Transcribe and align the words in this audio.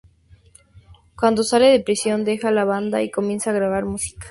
Cuando 1.15 1.43
sale 1.43 1.67
de 1.69 1.79
prisión, 1.79 2.23
deja 2.25 2.49
la 2.49 2.65
banda 2.65 3.03
y 3.03 3.11
comienza 3.11 3.51
a 3.51 3.53
grabar 3.53 3.85
música. 3.85 4.19